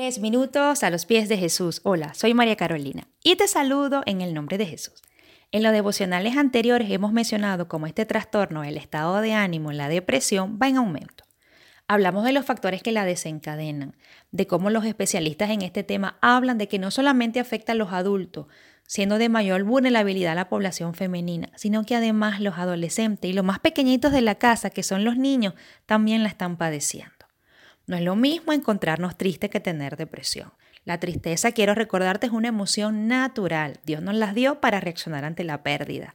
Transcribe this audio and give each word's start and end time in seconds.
Tres 0.00 0.20
minutos 0.20 0.84
a 0.84 0.90
los 0.90 1.06
pies 1.06 1.28
de 1.28 1.36
Jesús. 1.36 1.80
Hola, 1.82 2.14
soy 2.14 2.32
María 2.32 2.54
Carolina 2.54 3.08
y 3.24 3.34
te 3.34 3.48
saludo 3.48 4.02
en 4.06 4.20
el 4.20 4.32
nombre 4.32 4.56
de 4.56 4.64
Jesús. 4.64 5.02
En 5.50 5.64
los 5.64 5.72
devocionales 5.72 6.36
anteriores 6.36 6.88
hemos 6.92 7.12
mencionado 7.12 7.66
cómo 7.66 7.88
este 7.88 8.06
trastorno, 8.06 8.62
el 8.62 8.76
estado 8.76 9.20
de 9.20 9.32
ánimo, 9.32 9.72
la 9.72 9.88
depresión, 9.88 10.56
va 10.62 10.68
en 10.68 10.76
aumento. 10.76 11.24
Hablamos 11.88 12.22
de 12.22 12.32
los 12.32 12.46
factores 12.46 12.80
que 12.80 12.92
la 12.92 13.04
desencadenan, 13.04 13.96
de 14.30 14.46
cómo 14.46 14.70
los 14.70 14.84
especialistas 14.84 15.50
en 15.50 15.62
este 15.62 15.82
tema 15.82 16.16
hablan 16.20 16.58
de 16.58 16.68
que 16.68 16.78
no 16.78 16.92
solamente 16.92 17.40
afecta 17.40 17.72
a 17.72 17.74
los 17.74 17.92
adultos, 17.92 18.46
siendo 18.86 19.18
de 19.18 19.28
mayor 19.28 19.64
vulnerabilidad 19.64 20.36
la 20.36 20.48
población 20.48 20.94
femenina, 20.94 21.50
sino 21.56 21.82
que 21.84 21.96
además 21.96 22.40
los 22.40 22.56
adolescentes 22.56 23.28
y 23.28 23.34
los 23.34 23.44
más 23.44 23.58
pequeñitos 23.58 24.12
de 24.12 24.20
la 24.20 24.36
casa, 24.36 24.70
que 24.70 24.84
son 24.84 25.02
los 25.04 25.16
niños, 25.16 25.54
también 25.86 26.22
la 26.22 26.28
están 26.28 26.56
padeciendo. 26.56 27.17
No 27.88 27.96
es 27.96 28.02
lo 28.02 28.16
mismo 28.16 28.52
encontrarnos 28.52 29.16
tristes 29.16 29.48
que 29.48 29.60
tener 29.60 29.96
depresión. 29.96 30.52
La 30.84 31.00
tristeza, 31.00 31.52
quiero 31.52 31.74
recordarte, 31.74 32.26
es 32.26 32.32
una 32.32 32.48
emoción 32.48 33.08
natural. 33.08 33.80
Dios 33.82 34.02
nos 34.02 34.14
las 34.14 34.34
dio 34.34 34.60
para 34.60 34.78
reaccionar 34.78 35.24
ante 35.24 35.42
la 35.42 35.62
pérdida. 35.62 36.14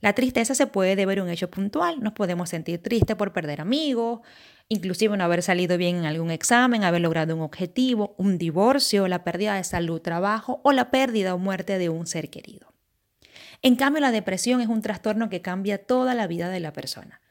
La 0.00 0.14
tristeza 0.14 0.56
se 0.56 0.66
puede 0.66 0.96
deber 0.96 1.20
a 1.20 1.22
un 1.22 1.30
hecho 1.30 1.48
puntual. 1.48 2.00
Nos 2.02 2.12
podemos 2.14 2.50
sentir 2.50 2.82
tristes 2.82 3.14
por 3.14 3.32
perder 3.32 3.60
amigos, 3.60 4.20
inclusive 4.68 5.16
no 5.16 5.22
haber 5.22 5.44
salido 5.44 5.78
bien 5.78 5.98
en 5.98 6.06
algún 6.06 6.32
examen, 6.32 6.82
haber 6.82 7.02
logrado 7.02 7.36
un 7.36 7.42
objetivo, 7.42 8.16
un 8.18 8.36
divorcio, 8.36 9.06
la 9.06 9.22
pérdida 9.22 9.54
de 9.54 9.62
salud, 9.62 10.02
trabajo 10.02 10.60
o 10.64 10.72
la 10.72 10.90
pérdida 10.90 11.36
o 11.36 11.38
muerte 11.38 11.78
de 11.78 11.88
un 11.88 12.08
ser 12.08 12.30
querido. 12.30 12.74
En 13.62 13.76
cambio, 13.76 14.00
la 14.00 14.10
depresión 14.10 14.60
es 14.60 14.66
un 14.66 14.82
trastorno 14.82 15.30
que 15.30 15.40
cambia 15.40 15.78
toda 15.78 16.14
la 16.14 16.26
vida 16.26 16.48
de 16.48 16.58
la 16.58 16.72
persona. 16.72 17.21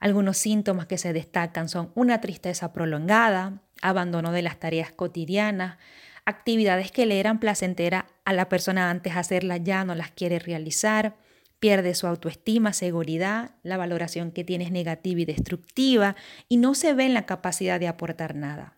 Algunos 0.00 0.36
síntomas 0.38 0.86
que 0.86 0.98
se 0.98 1.12
destacan 1.12 1.68
son 1.68 1.90
una 1.94 2.20
tristeza 2.20 2.72
prolongada, 2.72 3.62
abandono 3.82 4.32
de 4.32 4.42
las 4.42 4.58
tareas 4.58 4.92
cotidianas, 4.92 5.78
actividades 6.24 6.92
que 6.92 7.06
le 7.06 7.20
eran 7.20 7.40
placenteras 7.40 8.04
a 8.24 8.32
la 8.32 8.48
persona 8.48 8.90
antes 8.90 9.16
hacerlas 9.16 9.60
ya 9.62 9.84
no 9.84 9.94
las 9.94 10.10
quiere 10.10 10.38
realizar, 10.38 11.16
pierde 11.58 11.94
su 11.94 12.06
autoestima, 12.06 12.72
seguridad, 12.72 13.52
la 13.62 13.76
valoración 13.76 14.30
que 14.30 14.44
tiene 14.44 14.64
es 14.64 14.70
negativa 14.70 15.20
y 15.20 15.24
destructiva 15.24 16.16
y 16.48 16.58
no 16.58 16.74
se 16.74 16.94
ve 16.94 17.06
en 17.06 17.14
la 17.14 17.26
capacidad 17.26 17.80
de 17.80 17.88
aportar 17.88 18.34
nada. 18.34 18.74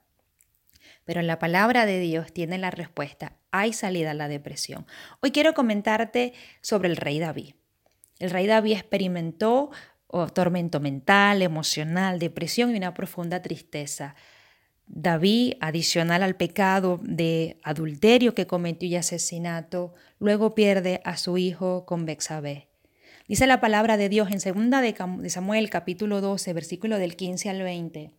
Pero 1.04 1.20
en 1.20 1.26
la 1.26 1.38
palabra 1.38 1.86
de 1.86 1.98
Dios 1.98 2.32
tiene 2.32 2.56
la 2.56 2.70
respuesta, 2.70 3.36
hay 3.50 3.72
salida 3.72 4.12
a 4.12 4.14
la 4.14 4.28
depresión. 4.28 4.86
Hoy 5.20 5.32
quiero 5.32 5.52
comentarte 5.52 6.32
sobre 6.60 6.88
el 6.88 6.96
rey 6.96 7.18
David. 7.18 7.54
El 8.20 8.30
rey 8.30 8.46
David 8.46 8.74
experimentó 8.74 9.70
o 10.12 10.26
tormento 10.28 10.80
mental, 10.80 11.42
emocional, 11.42 12.18
depresión 12.18 12.72
y 12.72 12.76
una 12.76 12.94
profunda 12.94 13.42
tristeza. 13.42 14.16
David, 14.86 15.54
adicional 15.60 16.24
al 16.24 16.34
pecado 16.34 16.98
de 17.02 17.58
adulterio 17.62 18.34
que 18.34 18.48
cometió 18.48 18.88
y 18.88 18.96
asesinato, 18.96 19.94
luego 20.18 20.54
pierde 20.56 21.00
a 21.04 21.16
su 21.16 21.38
hijo 21.38 21.86
con 21.86 22.06
Bexabé. 22.06 22.66
Dice 23.28 23.46
la 23.46 23.60
palabra 23.60 23.96
de 23.96 24.08
Dios 24.08 24.28
en 24.32 24.70
2 24.70 25.22
de 25.22 25.30
Samuel 25.30 25.70
capítulo 25.70 26.20
12, 26.20 26.52
versículo 26.52 26.98
del 26.98 27.14
15 27.14 27.48
al 27.48 27.62
20. 27.62 28.10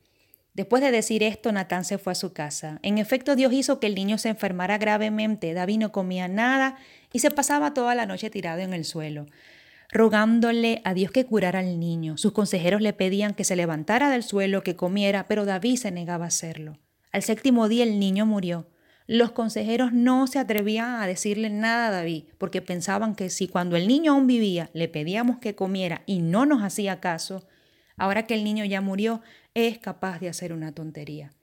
Después 0.54 0.82
de 0.82 0.92
decir 0.92 1.24
esto, 1.24 1.52
Natán 1.52 1.84
se 1.84 1.98
fue 1.98 2.14
a 2.14 2.16
su 2.16 2.32
casa. 2.32 2.80
En 2.84 2.98
efecto, 2.98 3.36
Dios 3.36 3.52
hizo 3.52 3.82
que 3.82 3.88
el 3.88 3.96
niño 3.96 4.18
se 4.18 4.30
enfermara 4.30 4.78
gravemente. 4.78 5.54
David 5.54 5.80
no 5.80 5.92
comía 5.92 6.30
nada 6.30 6.78
y 7.12 7.20
se 7.20 7.32
pasaba 7.32 7.74
toda 7.74 7.96
la 7.96 8.06
noche 8.06 8.30
tirado 8.30 8.62
en 8.62 8.74
el 8.74 8.86
suelo 8.86 9.28
rogándole 9.92 10.82
a 10.86 10.94
Dios 10.94 11.12
que 11.12 11.26
curara 11.26 11.60
al 11.60 11.80
niño. 11.80 12.18
Sus 12.18 12.32
consejeros 12.32 12.82
le 12.82 12.94
pedían 12.94 13.34
que 13.34 13.44
se 13.44 13.56
levantara 13.56 14.10
del 14.10 14.24
suelo, 14.24 14.64
que 14.64 14.76
comiera, 14.76 15.28
pero 15.28 15.46
David 15.46 15.76
se 15.78 15.92
negaba 15.92 16.26
a 16.26 16.30
hacerlo. 16.30 16.80
Al 17.12 17.24
séptimo 17.24 17.68
día 17.68 17.84
el 17.84 18.00
niño 18.00 18.26
murió. 18.26 18.68
Los 19.06 19.32
consejeros 19.32 19.92
no 19.92 20.28
se 20.28 20.40
atrevían 20.40 21.02
a 21.02 21.08
decirle 21.08 21.50
nada 21.50 21.88
a 21.88 21.92
David, 21.92 22.26
porque 22.38 22.62
pensaban 22.62 23.16
que 23.16 23.30
si 23.30 23.50
cuando 23.50 23.76
el 23.76 23.88
niño 23.88 24.14
aún 24.14 24.28
vivía 24.28 24.70
le 24.74 24.88
pedíamos 24.88 25.40
que 25.40 25.56
comiera 25.56 26.04
y 26.06 26.20
no 26.20 26.46
nos 26.46 26.64
hacía 26.64 27.02
caso, 27.02 27.46
ahora 27.98 28.26
que 28.26 28.36
el 28.36 28.46
niño 28.46 28.64
ya 28.64 28.80
murió, 28.80 29.22
es 29.54 29.80
capaz 29.80 30.20
de 30.20 30.30
hacer 30.30 30.54
una 30.54 30.72
tontería. 30.72 31.34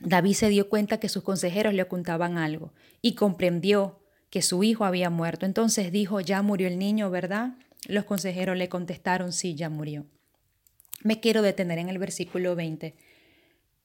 David 0.00 0.34
se 0.34 0.48
dio 0.48 0.68
cuenta 0.68 0.98
que 0.98 1.10
sus 1.10 1.22
consejeros 1.22 1.74
le 1.74 1.82
ocultaban 1.82 2.38
algo 2.38 2.72
y 3.02 3.14
comprendió 3.14 4.00
que 4.30 4.42
su 4.42 4.62
hijo 4.62 4.84
había 4.84 5.10
muerto. 5.10 5.46
Entonces 5.46 5.92
dijo, 5.92 6.20
ya 6.20 6.42
murió 6.42 6.68
el 6.68 6.78
niño, 6.78 7.10
¿verdad? 7.10 7.54
Los 7.86 8.04
consejeros 8.04 8.56
le 8.56 8.68
contestaron, 8.68 9.32
sí, 9.32 9.54
ya 9.54 9.70
murió. 9.70 10.06
Me 11.02 11.20
quiero 11.20 11.42
detener 11.42 11.78
en 11.78 11.88
el 11.88 11.98
versículo 11.98 12.56
20, 12.56 12.96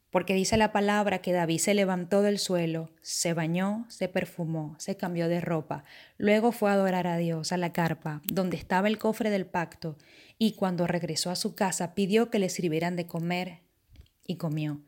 porque 0.09 0.33
dice 0.33 0.57
la 0.57 0.71
palabra 0.71 1.19
que 1.19 1.31
David 1.31 1.59
se 1.59 1.73
levantó 1.73 2.21
del 2.21 2.39
suelo, 2.39 2.89
se 3.01 3.33
bañó, 3.33 3.85
se 3.89 4.07
perfumó, 4.07 4.75
se 4.77 4.97
cambió 4.97 5.27
de 5.27 5.39
ropa, 5.39 5.83
luego 6.17 6.51
fue 6.51 6.69
a 6.69 6.73
adorar 6.73 7.07
a 7.07 7.17
Dios 7.17 7.51
a 7.51 7.57
la 7.57 7.71
carpa, 7.73 8.21
donde 8.25 8.57
estaba 8.57 8.87
el 8.87 8.97
cofre 8.97 9.29
del 9.29 9.45
pacto, 9.45 9.97
y 10.37 10.53
cuando 10.53 10.87
regresó 10.87 11.29
a 11.29 11.35
su 11.35 11.55
casa 11.55 11.93
pidió 11.93 12.29
que 12.29 12.39
le 12.39 12.49
sirvieran 12.49 12.95
de 12.95 13.07
comer, 13.07 13.59
y 14.25 14.35
comió. 14.35 14.81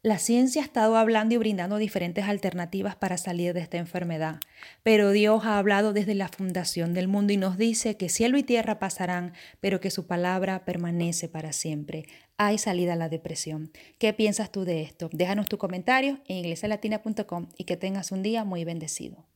La 0.00 0.20
ciencia 0.20 0.62
ha 0.62 0.64
estado 0.64 0.96
hablando 0.96 1.34
y 1.34 1.38
brindando 1.38 1.76
diferentes 1.76 2.24
alternativas 2.26 2.94
para 2.94 3.18
salir 3.18 3.52
de 3.52 3.58
esta 3.58 3.78
enfermedad, 3.78 4.38
pero 4.84 5.10
Dios 5.10 5.44
ha 5.44 5.58
hablado 5.58 5.92
desde 5.92 6.14
la 6.14 6.28
fundación 6.28 6.94
del 6.94 7.08
mundo 7.08 7.32
y 7.32 7.36
nos 7.36 7.58
dice 7.58 7.96
que 7.96 8.08
cielo 8.08 8.38
y 8.38 8.44
tierra 8.44 8.78
pasarán, 8.78 9.32
pero 9.58 9.80
que 9.80 9.90
su 9.90 10.06
palabra 10.06 10.64
permanece 10.64 11.28
para 11.28 11.52
siempre. 11.52 12.06
Hay 12.36 12.58
salida 12.58 12.92
a 12.92 12.96
la 12.96 13.08
depresión. 13.08 13.72
¿Qué 13.98 14.12
piensas 14.12 14.52
tú 14.52 14.64
de 14.64 14.82
esto? 14.82 15.10
Déjanos 15.12 15.48
tu 15.48 15.58
comentario 15.58 16.20
en 16.28 16.36
iglesialatina.com 16.36 17.48
y 17.56 17.64
que 17.64 17.76
tengas 17.76 18.12
un 18.12 18.22
día 18.22 18.44
muy 18.44 18.64
bendecido. 18.64 19.26